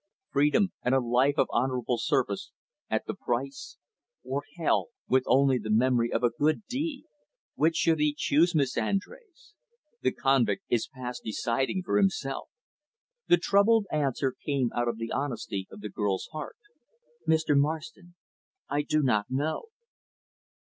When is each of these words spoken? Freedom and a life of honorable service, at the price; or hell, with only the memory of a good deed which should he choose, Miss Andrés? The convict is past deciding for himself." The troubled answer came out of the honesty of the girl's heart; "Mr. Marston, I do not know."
Freedom 0.31 0.71
and 0.81 0.95
a 0.95 0.99
life 0.99 1.37
of 1.37 1.45
honorable 1.51 1.99
service, 1.99 2.49
at 2.89 3.05
the 3.05 3.13
price; 3.13 3.77
or 4.23 4.41
hell, 4.57 4.87
with 5.07 5.21
only 5.27 5.59
the 5.59 5.69
memory 5.69 6.11
of 6.11 6.23
a 6.23 6.31
good 6.31 6.65
deed 6.67 7.03
which 7.53 7.75
should 7.75 7.99
he 7.99 8.15
choose, 8.17 8.55
Miss 8.55 8.75
Andrés? 8.77 9.53
The 10.01 10.11
convict 10.11 10.63
is 10.69 10.87
past 10.87 11.21
deciding 11.23 11.83
for 11.83 11.97
himself." 11.97 12.49
The 13.27 13.37
troubled 13.37 13.85
answer 13.91 14.33
came 14.43 14.71
out 14.73 14.87
of 14.87 14.97
the 14.97 15.11
honesty 15.11 15.67
of 15.69 15.81
the 15.81 15.89
girl's 15.89 16.27
heart; 16.31 16.57
"Mr. 17.27 17.55
Marston, 17.55 18.15
I 18.67 18.81
do 18.81 19.03
not 19.03 19.27
know." 19.29 19.65